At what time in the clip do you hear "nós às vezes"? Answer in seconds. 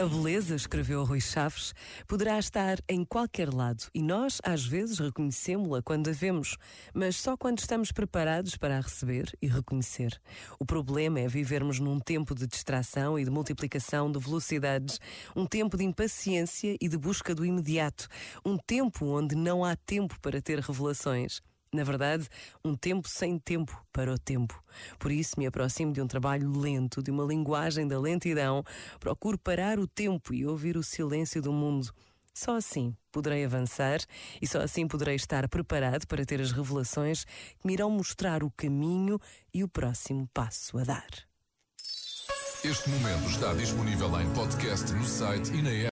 4.00-4.98